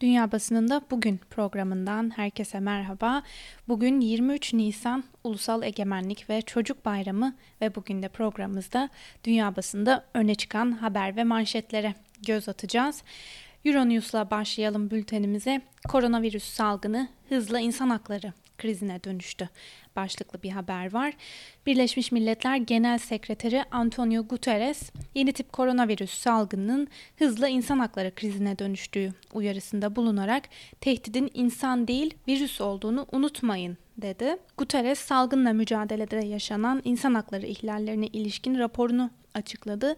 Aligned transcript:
Dünya 0.00 0.32
Basınında 0.32 0.82
Bugün 0.90 1.20
programından 1.30 2.10
herkese 2.16 2.60
merhaba. 2.60 3.22
Bugün 3.68 4.00
23 4.00 4.54
Nisan 4.54 5.04
Ulusal 5.24 5.62
Egemenlik 5.62 6.30
ve 6.30 6.42
Çocuk 6.42 6.84
Bayramı 6.84 7.34
ve 7.60 7.74
bugün 7.74 8.02
de 8.02 8.08
programımızda 8.08 8.88
dünya 9.24 9.56
basında 9.56 10.04
öne 10.14 10.34
çıkan 10.34 10.72
haber 10.72 11.16
ve 11.16 11.24
manşetlere 11.24 11.94
göz 12.26 12.48
atacağız. 12.48 13.02
Euronews'la 13.64 14.30
başlayalım 14.30 14.90
bültenimize. 14.90 15.60
Koronavirüs 15.88 16.44
salgını 16.44 17.08
hızla 17.28 17.60
insan 17.60 17.90
hakları 17.90 18.32
krizine 18.58 19.04
dönüştü 19.04 19.48
başlıklı 19.96 20.42
bir 20.42 20.50
haber 20.50 20.92
var. 20.92 21.14
Birleşmiş 21.66 22.12
Milletler 22.12 22.56
Genel 22.56 22.98
Sekreteri 22.98 23.64
Antonio 23.70 24.22
Guterres, 24.22 24.90
yeni 25.14 25.32
tip 25.32 25.52
koronavirüs 25.52 26.10
salgınının 26.10 26.88
hızla 27.18 27.48
insan 27.48 27.78
hakları 27.78 28.14
krizine 28.14 28.58
dönüştüğü 28.58 29.12
uyarısında 29.32 29.96
bulunarak 29.96 30.42
tehdidin 30.80 31.30
insan 31.34 31.88
değil 31.88 32.14
virüs 32.28 32.60
olduğunu 32.60 33.06
unutmayın 33.12 33.76
dedi. 33.96 34.36
Guterres 34.58 34.98
salgınla 34.98 35.52
mücadelede 35.52 36.26
yaşanan 36.26 36.82
insan 36.84 37.14
hakları 37.14 37.46
ihlallerine 37.46 38.06
ilişkin 38.06 38.58
raporunu 38.58 39.10
açıkladı 39.34 39.96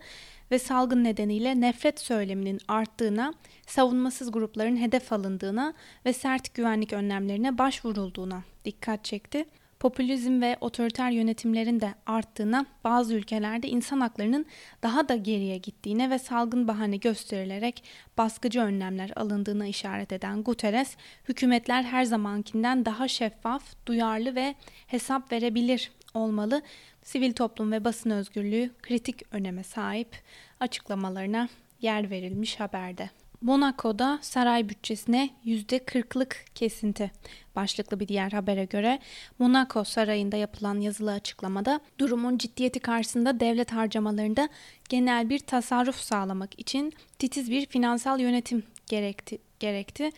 ve 0.50 0.58
salgın 0.58 1.04
nedeniyle 1.04 1.60
nefret 1.60 2.00
söyleminin 2.00 2.60
arttığına, 2.68 3.34
savunmasız 3.66 4.32
grupların 4.32 4.76
hedef 4.76 5.12
alındığına 5.12 5.74
ve 6.06 6.12
sert 6.12 6.54
güvenlik 6.54 6.92
önlemlerine 6.92 7.58
başvurulduğuna 7.58 8.42
dikkat 8.64 9.04
çekti. 9.04 9.44
Popülizm 9.80 10.40
ve 10.40 10.56
otoriter 10.60 11.10
yönetimlerin 11.10 11.80
de 11.80 11.94
arttığına, 12.06 12.66
bazı 12.84 13.14
ülkelerde 13.14 13.68
insan 13.68 14.00
haklarının 14.00 14.46
daha 14.82 15.08
da 15.08 15.16
geriye 15.16 15.58
gittiğine 15.58 16.10
ve 16.10 16.18
salgın 16.18 16.68
bahane 16.68 16.96
gösterilerek 16.96 17.84
baskıcı 18.18 18.60
önlemler 18.60 19.12
alındığına 19.16 19.66
işaret 19.66 20.12
eden 20.12 20.42
Guterres, 20.42 20.96
hükümetler 21.28 21.82
her 21.82 22.04
zamankinden 22.04 22.84
daha 22.84 23.08
şeffaf, 23.08 23.62
duyarlı 23.86 24.34
ve 24.34 24.54
hesap 24.86 25.32
verebilir 25.32 25.90
olmalı. 26.14 26.62
Sivil 27.02 27.32
toplum 27.32 27.72
ve 27.72 27.84
basın 27.84 28.10
özgürlüğü 28.10 28.70
kritik 28.82 29.22
öneme 29.34 29.62
sahip 29.62 30.16
açıklamalarına 30.60 31.48
yer 31.80 32.10
verilmiş 32.10 32.60
haberde. 32.60 33.10
Monaco'da 33.40 34.18
saray 34.22 34.68
bütçesine 34.68 35.30
%40'lık 35.44 36.44
kesinti 36.54 37.10
başlıklı 37.56 38.00
bir 38.00 38.08
diğer 38.08 38.32
habere 38.32 38.64
göre 38.64 38.98
Monaco 39.38 39.84
sarayında 39.84 40.36
yapılan 40.36 40.80
yazılı 40.80 41.12
açıklamada 41.12 41.80
durumun 41.98 42.38
ciddiyeti 42.38 42.80
karşısında 42.80 43.40
devlet 43.40 43.72
harcamalarında 43.72 44.48
genel 44.88 45.30
bir 45.30 45.38
tasarruf 45.38 45.96
sağlamak 45.96 46.60
için 46.60 46.92
titiz 47.18 47.50
bir 47.50 47.66
finansal 47.66 48.20
yönetim 48.20 48.62
gerekti. 48.86 49.38
gerekti. 49.60 50.10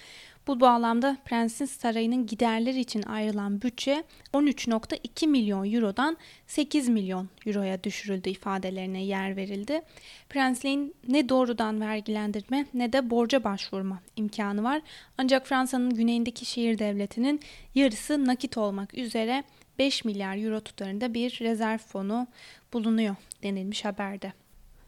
Bu 0.46 0.60
bağlamda 0.60 1.16
Prensin 1.24 1.64
Sarayı'nın 1.64 2.26
giderleri 2.26 2.80
için 2.80 3.02
ayrılan 3.02 3.62
bütçe 3.62 4.04
13.2 4.34 5.26
milyon 5.26 5.72
eurodan 5.72 6.16
8 6.46 6.88
milyon 6.88 7.28
euroya 7.46 7.84
düşürüldü 7.84 8.30
ifadelerine 8.30 9.04
yer 9.04 9.36
verildi. 9.36 9.82
Prensliğin 10.28 10.94
ne 11.08 11.28
doğrudan 11.28 11.80
vergilendirme 11.80 12.66
ne 12.74 12.92
de 12.92 13.10
borca 13.10 13.44
başvurma 13.44 14.00
imkanı 14.16 14.62
var. 14.62 14.82
Ancak 15.18 15.46
Fransa'nın 15.46 15.94
güneyindeki 15.94 16.44
şehir 16.44 16.78
devletinin 16.78 17.40
yarısı 17.74 18.24
nakit 18.24 18.58
olmak 18.58 18.94
üzere 18.94 19.44
5 19.78 20.04
milyar 20.04 20.36
euro 20.36 20.60
tutarında 20.60 21.14
bir 21.14 21.38
rezerv 21.40 21.78
fonu 21.78 22.26
bulunuyor 22.72 23.16
denilmiş 23.42 23.84
haberde. 23.84 24.41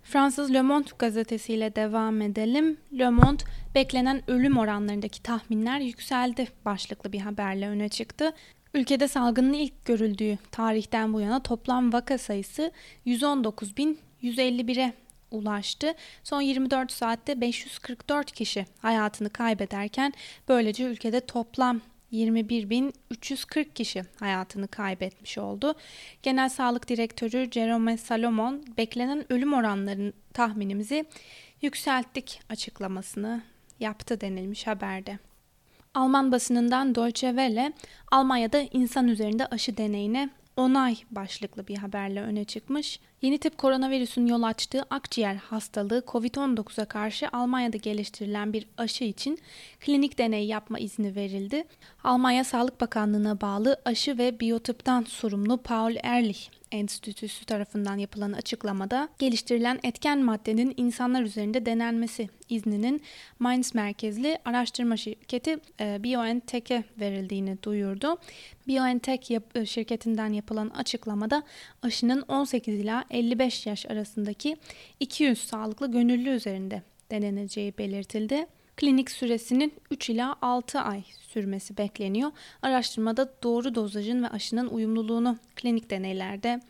Fransız 0.05 0.52
Le 0.52 0.62
Monde 0.62 0.88
gazetesiyle 0.98 1.77
devam 1.77 2.22
edelim. 2.22 2.77
Le 2.98 3.10
Monde, 3.10 3.42
beklenen 3.74 4.30
ölüm 4.30 4.58
oranlarındaki 4.58 5.22
tahminler 5.22 5.80
yükseldi 5.80 6.48
başlıklı 6.64 7.12
bir 7.12 7.20
haberle 7.20 7.69
öne 7.69 7.88
çıktı. 7.88 8.32
Ülkede 8.75 9.08
salgının 9.08 9.52
ilk 9.52 9.84
görüldüğü 9.84 10.38
tarihten 10.52 11.12
bu 11.12 11.20
yana 11.20 11.42
toplam 11.42 11.92
vaka 11.92 12.19
sayısı 12.19 12.72
119.151'e 13.06 14.92
ulaştı. 15.31 15.94
Son 16.25 16.41
24 16.41 16.92
saatte 16.92 17.41
544 17.41 18.32
kişi 18.32 18.66
hayatını 18.78 19.31
kaybederken 19.31 20.12
böylece 20.48 20.84
ülkede 20.84 21.21
toplam 21.21 21.81
21.340 22.14 23.72
kişi 23.75 24.02
hayatını 24.20 24.69
kaybetmiş 24.69 25.38
oldu. 25.38 25.75
Genel 26.22 26.48
Sağlık 26.48 26.88
Direktörü 26.88 27.50
Jerome 27.52 27.97
Salomon 27.97 28.64
beklenen 28.76 29.32
ölüm 29.32 29.52
oranlarının 29.52 30.12
tahminimizi 30.32 31.04
yükselttik 31.62 32.41
açıklamasını 32.48 33.42
yaptı 33.80 34.20
denilmiş 34.20 34.66
haberde. 34.66 35.19
Alman 35.94 36.32
basınından 36.32 36.94
Deutsche 36.94 37.28
Welle, 37.28 37.72
Almanya'da 38.12 38.60
insan 38.72 39.08
üzerinde 39.08 39.47
aşı 39.47 39.76
deneyine 39.76 40.30
onay 40.56 40.97
başlıklı 41.10 41.69
bir 41.69 41.76
haberle 41.76 42.22
öne 42.22 42.44
çıkmış. 42.44 43.00
Yeni 43.24 43.38
tip 43.38 43.58
koronavirüsün 43.58 44.26
yol 44.26 44.42
açtığı 44.42 44.82
akciğer 44.90 45.34
hastalığı 45.34 46.02
COVID-19'a 46.06 46.84
karşı 46.84 47.28
Almanya'da 47.32 47.76
geliştirilen 47.76 48.52
bir 48.52 48.66
aşı 48.78 49.04
için 49.04 49.38
klinik 49.80 50.18
deney 50.18 50.46
yapma 50.46 50.78
izni 50.78 51.14
verildi. 51.14 51.64
Almanya 52.04 52.44
Sağlık 52.44 52.80
Bakanlığı'na 52.80 53.40
bağlı 53.40 53.80
aşı 53.84 54.18
ve 54.18 54.40
biyotıptan 54.40 55.02
sorumlu 55.02 55.56
Paul 55.56 55.96
Ehrlich 55.96 56.48
Enstitüsü 56.74 57.44
tarafından 57.44 57.96
yapılan 57.96 58.32
açıklamada 58.32 59.08
geliştirilen 59.18 59.80
etken 59.82 60.18
maddenin 60.18 60.74
insanlar 60.76 61.22
üzerinde 61.22 61.66
denenmesi 61.66 62.28
izninin 62.48 63.02
Mainz 63.38 63.74
merkezli 63.74 64.38
araştırma 64.44 64.96
şirketi 64.96 65.56
e, 65.80 66.04
BioNTech'e 66.04 66.84
verildiğini 67.00 67.62
duyurdu. 67.62 68.16
BioNTech 68.68 69.30
e, 69.54 69.66
şirketinden 69.66 70.32
yapılan 70.32 70.68
açıklamada 70.68 71.42
aşının 71.82 72.22
18 72.28 72.80
ila 72.80 73.04
55 73.14 73.66
yaş 73.66 73.86
arasındaki 73.86 74.56
200 75.00 75.38
sağlıklı 75.38 75.92
gönüllü 75.92 76.30
üzerinde 76.30 76.82
deneneceği 77.10 77.78
belirtildi. 77.78 78.47
Klinik 78.76 79.10
süresinin 79.10 79.75
3 79.91 80.10
ila 80.10 80.36
6 80.42 80.80
ay 80.80 81.02
sürmesi 81.20 81.76
bekleniyor. 81.76 82.30
Araştırmada 82.62 83.34
doğru 83.42 83.74
dozajın 83.74 84.22
ve 84.22 84.28
aşının 84.28 84.69
uyumluluğunu 84.69 85.38
klinik 85.56 85.91
deneylerde 85.91 86.60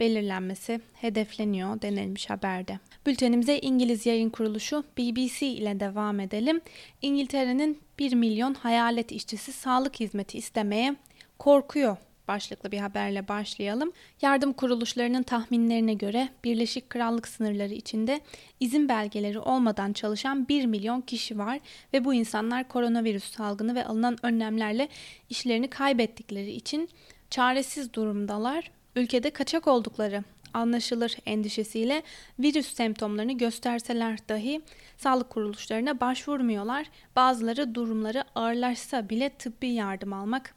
belirlenmesi 0.00 0.80
hedefleniyor 0.94 1.82
denilmiş 1.82 2.30
haberde. 2.30 2.78
Bültenimize 3.06 3.58
İngiliz 3.58 4.06
yayın 4.06 4.30
kuruluşu 4.30 4.84
BBC 4.98 5.46
ile 5.46 5.80
devam 5.80 6.20
edelim. 6.20 6.60
İngiltere'nin 7.02 7.78
1 7.98 8.14
milyon 8.14 8.54
hayalet 8.54 9.12
işçisi 9.12 9.52
sağlık 9.52 10.00
hizmeti 10.00 10.38
istemeye 10.38 10.96
korkuyor 11.38 11.96
başlıklı 12.28 12.72
bir 12.72 12.78
haberle 12.78 13.28
başlayalım. 13.28 13.92
Yardım 14.22 14.52
kuruluşlarının 14.52 15.22
tahminlerine 15.22 15.94
göre 15.94 16.28
Birleşik 16.44 16.90
Krallık 16.90 17.28
sınırları 17.28 17.74
içinde 17.74 18.20
izin 18.60 18.88
belgeleri 18.88 19.38
olmadan 19.38 19.92
çalışan 19.92 20.48
1 20.48 20.66
milyon 20.66 21.00
kişi 21.00 21.38
var 21.38 21.60
ve 21.92 22.04
bu 22.04 22.14
insanlar 22.14 22.68
koronavirüs 22.68 23.24
salgını 23.24 23.74
ve 23.74 23.84
alınan 23.84 24.16
önlemlerle 24.22 24.88
işlerini 25.30 25.70
kaybettikleri 25.70 26.52
için 26.52 26.88
çaresiz 27.30 27.92
durumdalar. 27.92 28.70
Ülkede 28.96 29.30
kaçak 29.30 29.68
oldukları 29.68 30.24
anlaşılır 30.54 31.16
endişesiyle 31.26 32.02
virüs 32.38 32.74
semptomlarını 32.74 33.32
gösterseler 33.32 34.18
dahi 34.28 34.60
sağlık 34.96 35.30
kuruluşlarına 35.30 36.00
başvurmuyorlar. 36.00 36.86
Bazıları 37.16 37.74
durumları 37.74 38.24
ağırlaşsa 38.34 39.08
bile 39.08 39.30
tıbbi 39.30 39.68
yardım 39.68 40.12
almak 40.12 40.54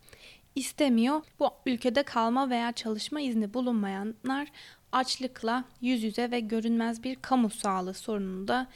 istemiyor. 0.56 1.22
Bu 1.40 1.50
ülkede 1.66 2.04
kalma 2.04 2.50
veya 2.50 2.72
çalışma 2.72 3.22
izni 3.22 3.54
bulunmayanlar 3.54 4.48
açlıkla 4.92 5.64
yüz 5.82 6.04
yüze 6.04 6.32
ve 6.32 6.40
görünmez 6.40 7.04
bir 7.04 7.16
kamu 7.16 7.50
sağlığı 7.50 7.94
sorununu 7.94 8.48
da 8.48 8.68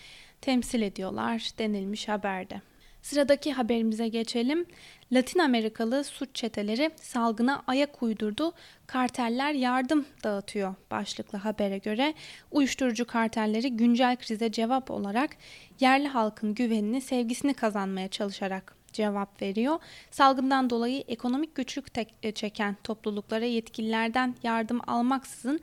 temsil 0.42 0.82
ediyorlar 0.82 1.50
denilmiş 1.60 2.08
haberde. 2.08 2.62
Sıradaki 3.02 3.54
haberimize 3.54 4.08
geçelim. 4.08 4.66
Latin 5.12 5.40
Amerikalı 5.40 6.04
suç 6.04 6.30
çeteleri 6.34 6.92
salgına 6.96 7.64
ayak 7.68 8.04
uydurdu. 8.04 8.54
Karteller 8.88 9.54
yardım 9.54 10.06
dağıtıyor 10.24 10.76
başlıklı 10.92 11.38
habere 11.38 11.78
göre. 11.78 12.14
Uyuşturucu 12.52 13.06
kartelleri 13.06 13.78
güncel 13.78 14.16
krize 14.16 14.52
cevap 14.52 14.92
olarak 14.92 15.38
yerli 15.80 16.08
halkın 16.08 16.56
güvenini, 16.56 17.02
sevgisini 17.02 17.54
kazanmaya 17.54 18.08
çalışarak 18.08 18.75
cevap 18.96 19.42
veriyor. 19.42 19.80
Salgından 20.12 20.70
dolayı 20.70 21.04
ekonomik 21.08 21.56
güçlük 21.56 21.86
e, 22.24 22.32
çeken 22.32 22.78
topluluklara 22.84 23.46
yetkililerden 23.46 24.36
yardım 24.44 24.80
almaksızın 24.88 25.60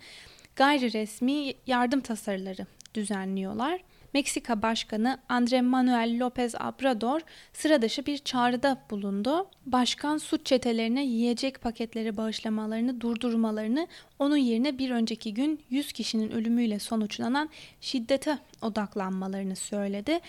gayri 0.57 0.93
resmi 0.93 1.55
yardım 1.67 2.01
tasarıları 2.01 2.67
düzenliyorlar. 2.95 3.81
Meksika 4.15 4.63
Başkanı 4.63 5.19
Andre 5.29 5.63
Manuel 5.63 6.19
López 6.21 6.69
Obrador 6.69 7.21
sıradışı 7.53 8.07
bir 8.07 8.19
çağrıda 8.19 8.79
bulundu. 8.91 9.47
Başkan 9.67 10.19
suç 10.19 10.47
çetelerine 10.47 11.05
yiyecek 11.05 11.61
paketleri 11.61 12.17
bağışlamalarını 12.17 13.01
durdurmalarını, 13.01 13.87
onun 14.19 14.37
yerine 14.37 14.79
bir 14.79 14.91
önceki 14.91 15.35
gün 15.35 15.61
100 15.71 15.93
kişinin 15.93 16.31
ölümüyle 16.31 16.79
sonuçlanan 16.79 17.51
şiddete 17.81 18.39
odaklanmalarını 18.63 19.57
söyledi. 19.57 20.21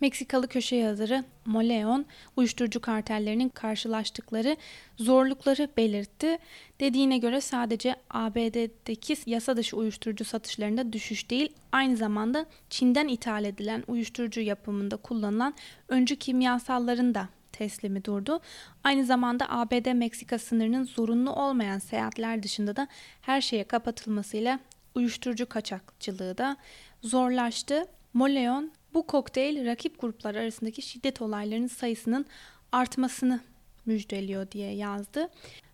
Meksikalı 0.00 0.48
köşe 0.48 0.76
yazarı 0.76 1.24
Moleon 1.44 2.06
uyuşturucu 2.36 2.80
kartellerinin 2.80 3.48
karşılaştıkları 3.48 4.56
zorlukları 4.96 5.68
belirtti. 5.76 6.38
Dediğine 6.80 7.18
göre 7.18 7.40
sadece 7.40 7.96
ABD'deki 8.10 9.16
yasa 9.26 9.56
dışı 9.56 9.76
uyuşturucu 9.76 10.24
satışlarında 10.24 10.92
düşüş 10.92 11.30
değil, 11.30 11.52
aynı 11.72 11.96
zamanda 11.96 12.46
Çin'den 12.70 13.08
ithal 13.08 13.44
edilen 13.44 13.84
uyuşturucu 13.86 14.40
yapımında 14.40 14.96
kullanılan 14.96 15.54
öncü 15.88 16.16
kimyasalların 16.16 17.14
da 17.14 17.28
teslimi 17.52 18.04
durdu. 18.04 18.40
Aynı 18.84 19.04
zamanda 19.04 19.46
ABD-Meksika 19.48 20.38
sınırının 20.38 20.84
zorunlu 20.84 21.30
olmayan 21.32 21.78
seyahatler 21.78 22.42
dışında 22.42 22.76
da 22.76 22.88
her 23.20 23.40
şeye 23.40 23.64
kapatılmasıyla 23.64 24.60
uyuşturucu 24.94 25.48
kaçakçılığı 25.48 26.38
da 26.38 26.56
zorlaştı. 27.02 27.84
Moleon 28.12 28.72
bu 28.96 29.06
kokteyl 29.06 29.66
rakip 29.66 30.00
gruplar 30.00 30.34
arasındaki 30.34 30.82
şiddet 30.82 31.22
olaylarının 31.22 31.66
sayısının 31.66 32.26
artmasını 32.72 33.40
müjdeliyor 33.86 34.50
diye 34.50 34.72
yazdı. 34.72 35.28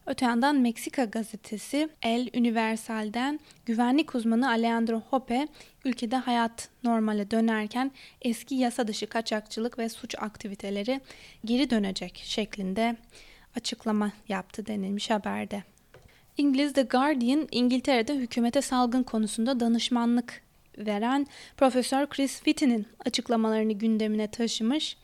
Öte 0.07 0.25
yandan 0.25 0.57
Meksika 0.57 1.05
gazetesi 1.05 1.89
El 2.03 2.29
Universal'den 2.37 3.41
güvenlik 3.67 4.15
uzmanı 4.15 4.49
Alejandro 4.49 5.01
Hoppe 5.01 5.49
ülkede 5.85 6.17
hayat 6.17 6.69
normale 6.85 7.31
dönerken 7.31 7.91
eski 8.23 8.55
yasa 8.55 8.89
dışı 8.89 9.07
kaçakçılık 9.07 9.79
ve 9.79 9.89
suç 9.89 10.15
aktiviteleri 10.19 11.01
geri 11.45 11.71
dönecek 11.71 12.23
şeklinde 12.25 12.97
açıklama 13.57 14.13
yaptı 14.29 14.67
denilmiş 14.67 15.11
haberde. 15.11 15.63
İngiliz 16.37 16.73
The 16.73 16.83
Guardian, 16.83 17.49
İngiltere'de 17.51 18.15
hükümete 18.15 18.63
salgın 18.63 19.03
konusunda 19.03 19.61
danışmanlık 19.61 20.43
veren 20.79 21.27
Profesör 21.57 22.07
Chris 22.07 22.37
Whitty'nin 22.37 22.87
açıklamalarını 23.05 23.73
gündemine 23.73 24.27
taşımış. 24.27 24.97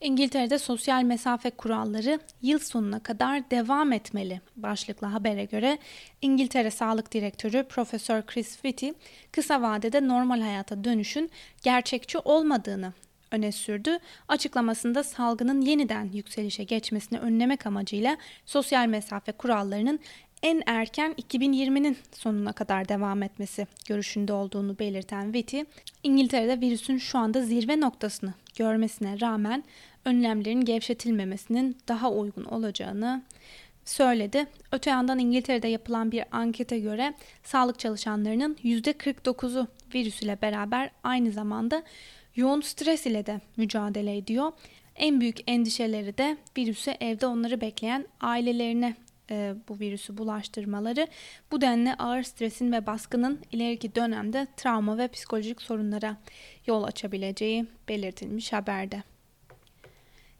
İngiltere'de 0.00 0.58
sosyal 0.58 1.02
mesafe 1.02 1.50
kuralları 1.50 2.20
yıl 2.42 2.58
sonuna 2.58 3.02
kadar 3.02 3.50
devam 3.50 3.92
etmeli 3.92 4.40
başlıklı 4.56 5.06
habere 5.06 5.44
göre 5.44 5.78
İngiltere 6.22 6.70
Sağlık 6.70 7.12
Direktörü 7.12 7.64
Profesör 7.68 8.22
Chris 8.22 8.52
Whitty 8.52 8.88
kısa 9.32 9.62
vadede 9.62 10.08
normal 10.08 10.40
hayata 10.40 10.84
dönüşün 10.84 11.30
gerçekçi 11.62 12.18
olmadığını 12.18 12.92
öne 13.30 13.52
sürdü. 13.52 13.98
Açıklamasında 14.28 15.02
salgının 15.02 15.60
yeniden 15.60 16.04
yükselişe 16.12 16.64
geçmesini 16.64 17.18
önlemek 17.18 17.66
amacıyla 17.66 18.16
sosyal 18.46 18.86
mesafe 18.86 19.32
kurallarının 19.32 20.00
en 20.42 20.62
erken 20.66 21.12
2020'nin 21.12 21.96
sonuna 22.12 22.52
kadar 22.52 22.88
devam 22.88 23.22
etmesi 23.22 23.66
görüşünde 23.88 24.32
olduğunu 24.32 24.78
belirten 24.78 25.34
Viti, 25.34 25.64
İngiltere'de 26.02 26.60
virüsün 26.60 26.98
şu 26.98 27.18
anda 27.18 27.42
zirve 27.42 27.80
noktasını 27.80 28.34
görmesine 28.58 29.20
rağmen 29.20 29.64
önlemlerin 30.04 30.60
gevşetilmemesinin 30.60 31.76
daha 31.88 32.10
uygun 32.10 32.44
olacağını 32.44 33.22
söyledi. 33.84 34.46
Öte 34.72 34.90
yandan 34.90 35.18
İngiltere'de 35.18 35.68
yapılan 35.68 36.12
bir 36.12 36.24
ankete 36.32 36.78
göre 36.78 37.14
sağlık 37.42 37.78
çalışanlarının 37.78 38.56
%49'u 38.64 39.66
virüs 39.94 40.22
ile 40.22 40.38
beraber 40.42 40.90
aynı 41.04 41.32
zamanda 41.32 41.82
yoğun 42.36 42.60
stres 42.60 43.06
ile 43.06 43.26
de 43.26 43.40
mücadele 43.56 44.16
ediyor. 44.16 44.52
En 44.96 45.20
büyük 45.20 45.36
endişeleri 45.46 46.18
de 46.18 46.36
virüsü 46.58 46.90
evde 46.90 47.26
onları 47.26 47.60
bekleyen 47.60 48.06
ailelerine 48.20 48.94
e, 49.30 49.54
bu 49.68 49.80
virüsü 49.80 50.18
bulaştırmaları 50.18 51.08
bu 51.50 51.60
denli 51.60 51.94
ağır 51.94 52.22
stresin 52.22 52.72
ve 52.72 52.86
baskının 52.86 53.40
ileriki 53.52 53.94
dönemde 53.94 54.46
travma 54.56 54.98
ve 54.98 55.08
psikolojik 55.08 55.62
sorunlara 55.62 56.16
yol 56.66 56.84
açabileceği 56.84 57.66
belirtilmiş 57.88 58.52
haberde. 58.52 59.02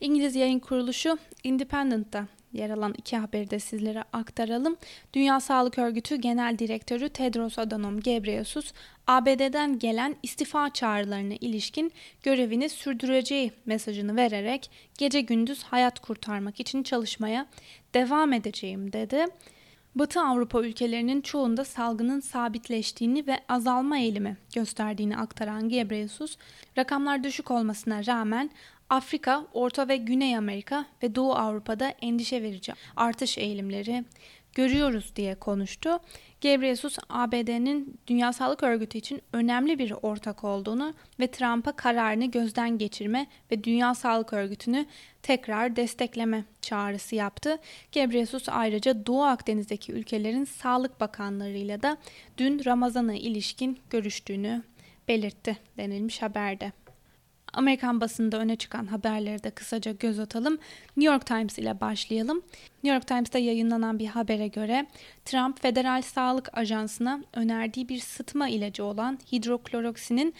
İngiliz 0.00 0.36
yayın 0.36 0.58
kuruluşu 0.58 1.18
Independent'ta 1.44 2.26
yer 2.52 2.70
alan 2.70 2.94
iki 2.98 3.16
haberi 3.16 3.50
de 3.50 3.58
sizlere 3.58 4.04
aktaralım. 4.12 4.76
Dünya 5.12 5.40
Sağlık 5.40 5.78
Örgütü 5.78 6.16
Genel 6.16 6.58
Direktörü 6.58 7.08
Tedros 7.08 7.58
Adhanom 7.58 8.00
Ghebreyesus, 8.00 8.72
ABD'den 9.06 9.78
gelen 9.78 10.16
istifa 10.22 10.70
çağrılarına 10.70 11.34
ilişkin 11.34 11.92
görevini 12.22 12.68
sürdüreceği 12.68 13.52
mesajını 13.66 14.16
vererek 14.16 14.70
gece 14.98 15.20
gündüz 15.20 15.62
hayat 15.62 16.00
kurtarmak 16.00 16.60
için 16.60 16.82
çalışmaya 16.82 17.46
devam 17.96 18.32
edeceğim 18.32 18.93
dedi. 18.93 19.25
Batı 19.94 20.20
Avrupa 20.20 20.62
ülkelerinin 20.62 21.20
çoğunda 21.20 21.64
salgının 21.64 22.20
sabitleştiğini 22.20 23.26
ve 23.26 23.38
azalma 23.48 23.98
eğilimi 23.98 24.37
gösterdiğini 24.54 25.16
aktaran 25.16 25.69
Gebreyesus, 25.69 26.37
rakamlar 26.78 27.25
düşük 27.25 27.50
olmasına 27.50 28.06
rağmen 28.06 28.50
Afrika, 28.90 29.46
Orta 29.52 29.88
ve 29.88 29.96
Güney 29.96 30.37
Amerika 30.37 30.87
ve 31.02 31.14
Doğu 31.14 31.34
Avrupa'da 31.34 31.88
endişe 31.88 32.43
verici 32.43 32.72
artış 32.96 33.38
eğilimleri 33.38 34.04
görüyoruz 34.56 35.12
diye 35.17 35.35
konuştu. 35.35 35.99
Gebreyesus 36.41 36.99
ABD'nin 37.08 37.99
Dünya 38.06 38.32
Sağlık 38.32 38.62
Örgütü 38.62 38.99
için 38.99 39.23
önemli 39.32 39.79
bir 39.79 39.93
ortak 40.03 40.44
olduğunu 40.44 40.94
ve 41.20 41.31
Trump'a 41.31 41.73
kararını 41.73 42.26
gözden 42.26 42.79
geçirme 42.79 43.26
ve 43.50 43.64
Dünya 43.64 43.94
Sağlık 43.94 44.32
Örgütü'nü 44.32 44.87
tekrar 45.23 45.76
destekleme 45.76 46.44
çağrısı 46.61 47.14
yaptı. 47.14 47.58
Gebreyesus 47.93 48.49
ayrıca 48.49 49.06
Doğu 49.06 49.23
Akdeniz'deki 49.23 49.93
ülkelerin 49.93 50.44
sağlık 50.44 51.00
bakanlarıyla 51.00 51.82
da 51.82 51.97
dün 52.38 52.64
Ramazan'a 52.64 53.14
ilişkin 53.14 53.79
görüştüğünü 53.91 54.62
belirtti 55.08 55.56
denilmiş 55.76 56.23
haberde. 56.23 56.85
Amerikan 57.56 58.00
basında 58.00 58.38
öne 58.38 58.56
çıkan 58.56 58.87
haberleri 58.87 59.43
de 59.43 59.50
kısaca 59.50 59.93
göz 59.93 60.19
atalım. 60.19 60.58
New 60.97 61.12
York 61.12 61.26
Times 61.26 61.58
ile 61.58 61.81
başlayalım. 61.81 62.43
New 62.85 62.94
York 62.94 63.06
Times'ta 63.06 63.38
yayınlanan 63.38 63.99
bir 63.99 64.06
habere 64.06 64.49
göre 64.49 64.87
Trump 65.25 65.62
Federal 65.62 66.03
Sağlık 66.03 66.58
Ajansı'na 66.58 67.23
önerdiği 67.35 67.88
bir 67.88 67.99
sıtma 67.99 68.49
ilacı 68.49 68.85
olan 68.85 69.19
hidrokloroksinin 69.32 70.35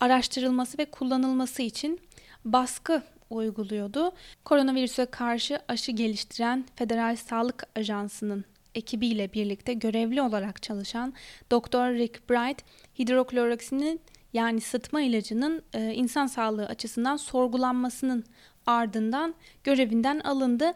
araştırılması 0.00 0.78
ve 0.78 0.84
kullanılması 0.84 1.62
için 1.62 2.00
baskı 2.44 3.02
uyguluyordu. 3.30 4.12
Koronavirüse 4.44 5.06
karşı 5.06 5.58
aşı 5.68 5.92
geliştiren 5.92 6.64
Federal 6.76 7.16
Sağlık 7.16 7.66
Ajansı'nın 7.76 8.44
ekibiyle 8.74 9.32
birlikte 9.32 9.74
görevli 9.74 10.22
olarak 10.22 10.62
çalışan 10.62 11.14
Dr. 11.52 11.94
Rick 11.94 12.30
Bright 12.30 12.64
hidrokloroksinin 12.98 14.00
yani 14.32 14.60
sıtma 14.60 15.00
ilacının 15.00 15.62
e, 15.74 15.94
insan 15.94 16.26
sağlığı 16.26 16.66
açısından 16.66 17.16
sorgulanmasının 17.16 18.24
ardından 18.66 19.34
görevinden 19.64 20.20
alındı. 20.20 20.72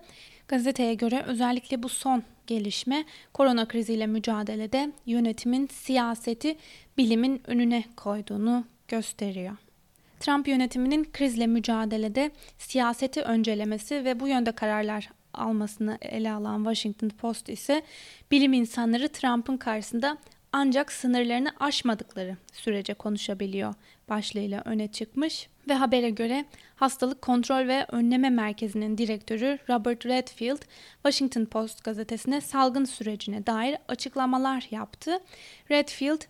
Gazeteye 0.49 0.95
göre 0.95 1.25
özellikle 1.27 1.83
bu 1.83 1.89
son 1.89 2.23
gelişme 2.47 3.05
korona 3.35 3.69
kriziyle 3.69 4.07
mücadelede 4.07 4.93
yönetimin 5.07 5.67
siyaseti 5.67 6.57
bilimin 6.99 7.43
önüne 7.47 7.85
koyduğunu 7.97 8.65
gösteriyor. 8.89 9.57
Trump 10.21 10.49
yönetiminin 10.49 11.05
krizle 11.13 11.47
mücadelede 11.47 12.31
siyaseti 12.59 13.23
öncelemesi 13.23 14.05
ve 14.05 14.21
bu 14.21 14.29
yönde 14.29 14.53
kararlar 14.53 15.11
almasını 15.35 15.99
ele 16.01 16.33
alan 16.33 16.57
Washington 16.57 17.09
Post 17.09 17.49
ise 17.49 17.83
bilim 18.31 18.53
insanları 18.53 19.09
Trump'ın 19.09 19.57
karşısında 19.57 20.19
ancak 20.53 20.93
sınırlarını 20.93 21.53
aşmadıkları 21.61 22.37
sürece 22.53 22.95
konuşabiliyor 22.95 23.75
başlığıyla 24.09 24.63
öne 24.65 24.89
çıkmış 24.89 25.49
ve 25.69 25.75
habere 25.75 26.11
göre 26.11 26.45
Hastalık 26.77 27.23
Kontrol 27.23 27.69
ve 27.69 27.87
Önleme 27.89 28.31
Merkezi'nin 28.31 28.99
direktörü 28.99 29.59
Robert 29.69 30.07
Redfield 30.07 30.63
Washington 31.03 31.45
Post 31.45 31.85
gazetesine 31.85 32.41
salgın 32.41 32.85
sürecine 32.85 33.47
dair 33.47 33.77
açıklamalar 33.89 34.67
yaptı. 34.71 35.19
Redfield 35.71 36.21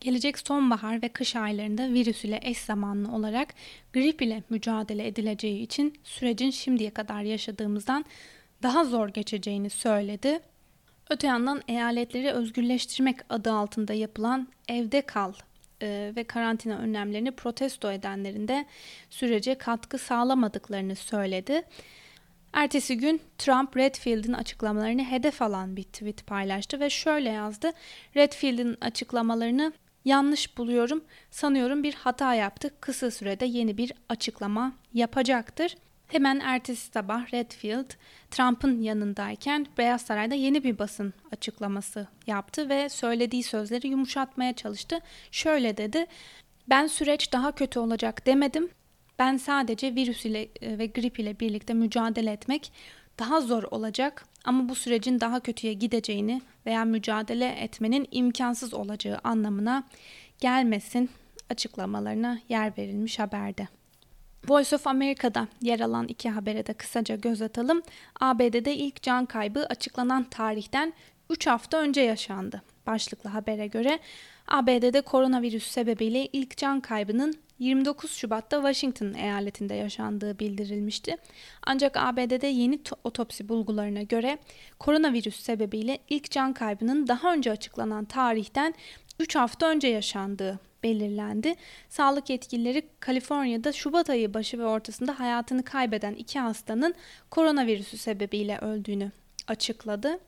gelecek 0.00 0.38
sonbahar 0.38 1.02
ve 1.02 1.08
kış 1.08 1.36
aylarında 1.36 1.88
virüs 1.88 2.24
ile 2.24 2.40
eş 2.42 2.58
zamanlı 2.58 3.12
olarak 3.12 3.54
grip 3.92 4.22
ile 4.22 4.42
mücadele 4.50 5.06
edileceği 5.06 5.62
için 5.62 5.94
sürecin 6.04 6.50
şimdiye 6.50 6.90
kadar 6.90 7.22
yaşadığımızdan 7.22 8.04
daha 8.62 8.84
zor 8.84 9.08
geçeceğini 9.08 9.70
söyledi 9.70 10.40
Öte 11.10 11.26
yandan 11.26 11.62
eyaletleri 11.68 12.30
özgürleştirmek 12.30 13.16
adı 13.30 13.52
altında 13.52 13.92
yapılan 13.94 14.48
evde 14.68 15.00
kal 15.02 15.32
e, 15.82 16.12
ve 16.16 16.24
karantina 16.24 16.78
önlemlerini 16.78 17.30
protesto 17.30 17.92
edenlerin 17.92 18.48
de 18.48 18.66
sürece 19.10 19.54
katkı 19.54 19.98
sağlamadıklarını 19.98 20.96
söyledi. 20.96 21.62
Ertesi 22.52 22.96
gün 22.96 23.20
Trump 23.38 23.76
Redfield'in 23.76 24.32
açıklamalarını 24.32 25.04
hedef 25.04 25.42
alan 25.42 25.76
bir 25.76 25.82
tweet 25.82 26.26
paylaştı 26.26 26.80
ve 26.80 26.90
şöyle 26.90 27.28
yazdı. 27.28 27.70
Redfield'in 28.16 28.76
açıklamalarını 28.80 29.72
yanlış 30.04 30.58
buluyorum. 30.58 31.04
Sanıyorum 31.30 31.82
bir 31.82 31.94
hata 31.94 32.34
yaptı. 32.34 32.70
Kısa 32.80 33.10
sürede 33.10 33.46
yeni 33.46 33.78
bir 33.78 33.92
açıklama 34.08 34.72
yapacaktır. 34.94 35.74
Hemen 36.08 36.40
ertesi 36.40 36.90
sabah 36.90 37.34
Redfield 37.34 37.90
Trump'ın 38.30 38.80
yanındayken 38.80 39.66
Beyaz 39.78 40.02
Saray'da 40.02 40.34
yeni 40.34 40.64
bir 40.64 40.78
basın 40.78 41.14
açıklaması 41.32 42.06
yaptı 42.26 42.68
ve 42.68 42.88
söylediği 42.88 43.42
sözleri 43.42 43.88
yumuşatmaya 43.88 44.52
çalıştı. 44.52 44.98
Şöyle 45.30 45.76
dedi: 45.76 46.06
"Ben 46.68 46.86
süreç 46.86 47.32
daha 47.32 47.52
kötü 47.52 47.78
olacak 47.78 48.26
demedim. 48.26 48.68
Ben 49.18 49.36
sadece 49.36 49.94
virüs 49.94 50.24
ile 50.24 50.48
e, 50.60 50.78
ve 50.78 50.86
grip 50.86 51.18
ile 51.18 51.40
birlikte 51.40 51.74
mücadele 51.74 52.32
etmek 52.32 52.72
daha 53.18 53.40
zor 53.40 53.62
olacak 53.62 54.24
ama 54.44 54.68
bu 54.68 54.74
sürecin 54.74 55.20
daha 55.20 55.40
kötüye 55.40 55.72
gideceğini 55.72 56.42
veya 56.66 56.84
mücadele 56.84 57.48
etmenin 57.48 58.08
imkansız 58.10 58.74
olacağı 58.74 59.18
anlamına 59.24 59.84
gelmesin 60.40 61.10
açıklamalarına 61.50 62.38
yer 62.48 62.78
verilmiş 62.78 63.18
haberde. 63.18 63.77
Voice 64.44 64.76
of 64.76 64.86
America'da 64.86 65.48
yer 65.62 65.80
alan 65.80 66.08
iki 66.08 66.30
habere 66.30 66.66
de 66.66 66.72
kısaca 66.72 67.16
göz 67.16 67.42
atalım. 67.42 67.82
ABD'de 68.20 68.76
ilk 68.76 69.02
can 69.02 69.26
kaybı 69.26 69.66
açıklanan 69.66 70.24
tarihten 70.24 70.92
3 71.30 71.46
hafta 71.46 71.78
önce 71.78 72.00
yaşandı. 72.00 72.62
Başlıklı 72.86 73.30
habere 73.30 73.66
göre 73.66 73.98
ABD'de 74.48 75.00
koronavirüs 75.00 75.66
sebebiyle 75.66 76.26
ilk 76.26 76.56
can 76.56 76.80
kaybının 76.80 77.34
29 77.58 78.12
Şubat'ta 78.12 78.56
Washington 78.56 79.14
eyaletinde 79.14 79.74
yaşandığı 79.74 80.38
bildirilmişti. 80.38 81.16
Ancak 81.62 81.96
ABD'de 81.96 82.46
yeni 82.46 82.80
otopsi 83.04 83.48
bulgularına 83.48 84.02
göre 84.02 84.38
koronavirüs 84.78 85.40
sebebiyle 85.40 85.98
ilk 86.08 86.30
can 86.30 86.52
kaybının 86.52 87.06
daha 87.06 87.32
önce 87.32 87.50
açıklanan 87.50 88.04
tarihten 88.04 88.74
3 89.18 89.36
hafta 89.36 89.66
önce 89.66 89.88
yaşandığı 89.88 90.67
belirlendi. 90.82 91.54
Sağlık 91.88 92.30
yetkilileri 92.30 92.82
Kaliforniya'da 93.00 93.72
Şubat 93.72 94.10
ayı 94.10 94.34
başı 94.34 94.58
ve 94.58 94.64
ortasında 94.64 95.20
hayatını 95.20 95.62
kaybeden 95.62 96.14
iki 96.14 96.38
hastanın 96.38 96.94
koronavirüsü 97.30 97.98
sebebiyle 97.98 98.58
öldüğünü 98.58 99.10
açıkladı. 99.46 100.18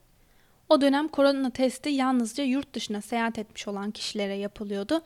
O 0.69 0.81
dönem 0.81 1.07
korona 1.07 1.49
testi 1.49 1.89
yalnızca 1.89 2.43
yurt 2.43 2.73
dışına 2.73 3.01
seyahat 3.01 3.39
etmiş 3.39 3.67
olan 3.67 3.91
kişilere 3.91 4.35
yapılıyordu. 4.35 5.01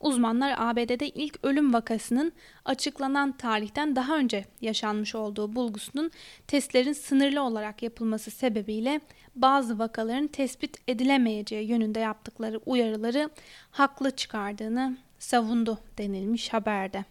Uzmanlar 0.00 0.54
ABD'de 0.56 1.08
ilk 1.08 1.38
ölüm 1.42 1.72
vakasının 1.72 2.32
açıklanan 2.64 3.32
tarihten 3.32 3.96
daha 3.96 4.16
önce 4.16 4.44
yaşanmış 4.60 5.14
olduğu 5.14 5.54
bulgusunun 5.56 6.10
testlerin 6.46 6.92
sınırlı 6.92 7.42
olarak 7.42 7.82
yapılması 7.82 8.30
sebebiyle 8.30 9.00
bazı 9.36 9.78
vakaların 9.78 10.26
tespit 10.26 10.76
edilemeyeceği 10.88 11.68
yönünde 11.68 12.00
yaptıkları 12.00 12.60
uyarıları 12.66 13.30
haklı 13.70 14.10
çıkardığını 14.10 14.96
savundu 15.18 15.78
denilmiş 15.98 16.52
haberde. 16.52 17.04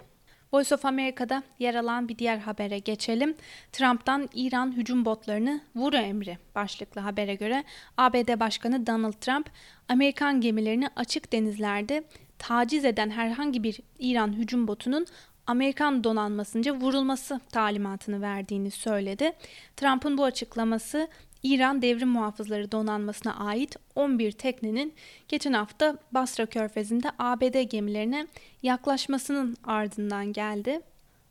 Voice 0.54 0.76
of 0.76 0.86
America'da 0.86 1.44
yer 1.60 1.76
alan 1.76 2.10
bir 2.10 2.18
diğer 2.18 2.38
habere 2.38 2.80
geçelim. 2.80 3.36
Trump'tan 3.72 4.30
İran 4.34 4.72
hücum 4.72 5.06
botlarını 5.06 5.62
vuru 5.76 5.96
emri 5.96 6.38
başlıklı 6.56 7.02
habere 7.02 7.36
göre 7.36 7.64
ABD 7.98 8.40
Başkanı 8.40 8.88
Donald 8.88 9.14
Trump 9.14 9.50
Amerikan 9.90 10.42
gemilerini 10.42 10.90
açık 10.96 11.32
denizlerde 11.32 12.04
taciz 12.40 12.86
eden 12.86 13.10
herhangi 13.10 13.64
bir 13.64 13.80
İran 14.00 14.34
hücum 14.34 14.68
botunun 14.68 15.06
Amerikan 15.48 16.04
donanmasınca 16.04 16.74
vurulması 16.76 17.40
talimatını 17.52 18.22
verdiğini 18.22 18.72
söyledi. 18.72 19.32
Trump'ın 19.78 20.18
bu 20.18 20.24
açıklaması 20.24 21.08
İran 21.44 21.82
Devrim 21.82 22.10
Muhafızları 22.10 22.72
Donanması'na 22.72 23.36
ait 23.36 23.76
11 23.96 24.32
teknenin 24.32 24.94
geçen 25.28 25.54
hafta 25.54 25.98
Basra 26.12 26.46
Körfezi'nde 26.46 27.12
ABD 27.20 27.62
gemilerine 27.62 28.28
yaklaşmasının 28.64 29.58
ardından 29.64 30.34
geldi. 30.34 30.82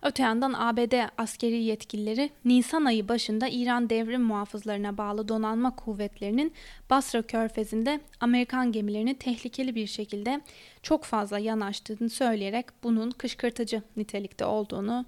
Öte 0.03 0.23
yandan 0.23 0.53
ABD 0.53 1.09
askeri 1.19 1.63
yetkilileri 1.63 2.31
Nisan 2.45 2.85
ayı 2.85 3.09
başında 3.09 3.49
İran 3.49 3.91
devrim 3.91 4.23
muhafızlarına 4.23 4.99
bağlı 4.99 5.29
donanma 5.29 5.77
kuvvetlerinin 5.77 6.53
Basra 6.91 7.23
körfezinde 7.23 8.01
Amerikan 8.21 8.73
gemilerini 8.73 9.15
tehlikeli 9.19 9.75
bir 9.75 9.87
şekilde 9.87 10.41
çok 10.83 11.05
fazla 11.05 11.39
yanaştığını 11.39 12.11
söyleyerek 12.11 12.67
bunun 12.83 13.11
kışkırtıcı 13.11 13.83
nitelikte 13.97 14.45
olduğunu 14.45 15.05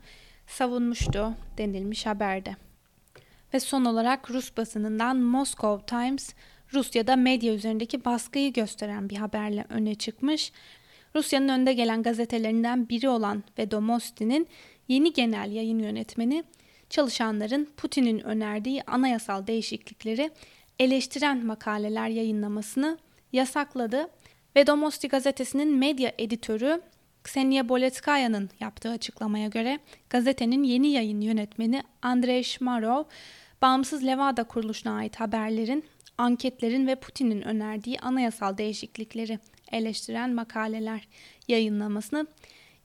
savunmuştu 0.47 1.35
denilmiş 1.59 2.07
haberde. 2.07 2.57
Ve 3.55 3.61
son 3.61 3.85
olarak 3.85 4.31
Rus 4.31 4.57
basınından 4.57 5.17
Moscow 5.17 5.87
Times 5.87 6.35
Rusya'da 6.75 7.17
medya 7.17 7.55
üzerindeki 7.55 8.05
baskıyı 8.05 8.53
gösteren 8.53 9.11
bir 9.11 9.17
haberle 9.17 9.65
öne 9.69 9.95
çıkmış. 9.95 10.53
Rusya'nın 11.15 11.49
önde 11.49 11.73
gelen 11.73 12.03
gazetelerinden 12.03 12.89
biri 12.89 13.09
olan 13.09 13.45
Vedomosti'nin 13.59 14.49
yeni 14.89 15.13
genel 15.13 15.53
yayın 15.53 15.79
yönetmeni 15.79 16.45
çalışanların 16.91 17.69
Putin'in 17.77 18.19
önerdiği 18.19 18.83
anayasal 18.83 19.47
değişiklikleri 19.47 20.31
eleştiren 20.79 21.47
makaleler 21.47 22.09
yayınlamasını 22.09 22.99
yasakladı. 23.33 24.11
Vedomosti 24.57 25.09
gazetesinin 25.09 25.77
medya 25.77 26.13
editörü 26.19 26.81
Ksenia 27.25 27.69
Boletskaya'nın 27.69 28.51
yaptığı 28.61 28.91
açıklamaya 28.91 29.49
göre 29.49 29.79
gazetenin 30.11 30.63
yeni 30.63 30.89
yayın 30.89 31.21
yönetmeni 31.21 31.83
Andrei 32.03 32.45
Shmarov, 32.45 33.05
bağımsız 33.63 34.07
Levada 34.07 34.45
kuruluşuna 34.45 34.97
ait 34.97 35.17
haberlerin, 35.17 35.85
anketlerin 36.19 36.87
ve 36.87 36.95
Putin'in 36.95 37.43
önerdiği 37.43 38.01
anayasal 38.01 38.59
değişiklikleri 38.59 39.39
eleştiren 39.73 40.35
makaleler 40.35 41.09
yayınlamasını 41.49 42.27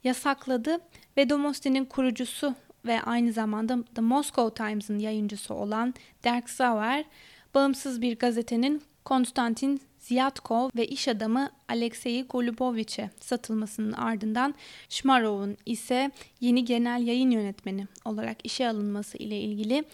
yasakladı 0.04 0.78
ve 1.16 1.30
Domosti'nin 1.30 1.84
kurucusu 1.84 2.54
ve 2.86 3.02
aynı 3.02 3.32
zamanda 3.32 3.78
The 3.94 4.00
Moscow 4.00 4.64
Times'ın 4.64 4.98
yayıncısı 4.98 5.54
olan 5.54 5.94
Derek 6.24 6.50
Sauer, 6.50 7.04
bağımsız 7.54 8.02
bir 8.02 8.18
gazetenin 8.18 8.82
Konstantin 9.04 9.80
Ziyatkov 9.98 10.70
ve 10.76 10.86
iş 10.86 11.08
adamı 11.08 11.50
Alexei 11.68 12.22
Golubovich'e 12.22 13.10
satılmasının 13.20 13.92
ardından 13.92 14.54
Shmarov'un 14.88 15.56
ise 15.66 16.10
yeni 16.40 16.64
genel 16.64 17.06
yayın 17.06 17.30
yönetmeni 17.30 17.86
olarak 18.04 18.36
işe 18.44 18.68
alınması 18.68 19.18
ile 19.18 19.40
ilgili 19.40 19.84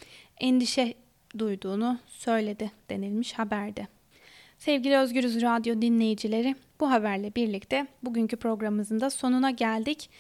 endişe 0.41 0.95
duyduğunu 1.39 1.99
söyledi 2.09 2.71
denilmiş 2.91 3.33
haberde. 3.33 4.00
Sevgili 4.61 4.99
Özgürüz 4.99 5.43
Radyo 5.43 5.83
dinleyicileri, 5.83 6.55
bu 6.81 6.91
haberle 6.91 7.35
birlikte 7.35 7.87
bugünkü 8.03 8.37
programımızın 8.37 9.01
da 9.01 9.11
sonuna 9.11 9.51
geldik. 9.51 10.11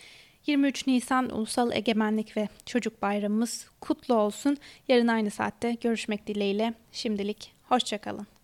23 0.47 0.87
Nisan 0.87 1.30
Ulusal 1.30 1.73
Egemenlik 1.73 2.37
ve 2.37 2.49
Çocuk 2.66 3.02
Bayramımız 3.02 3.68
kutlu 3.80 4.14
olsun. 4.14 4.56
Yarın 4.88 5.09
aynı 5.09 5.30
saatte 5.30 5.76
görüşmek 5.80 6.26
dileğiyle. 6.26 6.75
Şimdilik 6.92 7.52
hoşçakalın. 7.68 8.39